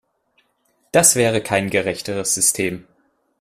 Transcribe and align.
Das 0.91 1.15
wäre 1.15 1.41
kein 1.43 1.69
gerechteres 1.69 2.33
System. 2.33 2.87